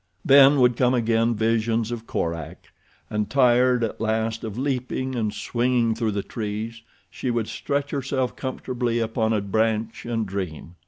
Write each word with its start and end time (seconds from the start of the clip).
Then 0.25 0.59
would 0.59 0.77
come 0.77 0.95
again 0.95 1.35
visions 1.35 1.91
of 1.91 2.07
Korak, 2.07 2.71
and, 3.07 3.29
tired 3.29 3.83
at 3.83 4.01
last 4.01 4.43
of 4.43 4.57
leaping 4.57 5.13
and 5.13 5.31
swinging 5.31 5.93
through 5.93 6.13
the 6.13 6.23
trees, 6.23 6.81
she 7.11 7.29
would 7.29 7.47
stretch 7.47 7.91
herself 7.91 8.35
comfortably 8.35 8.97
upon 8.97 9.31
a 9.31 9.41
branch 9.41 10.07
and 10.07 10.25
dream. 10.25 10.73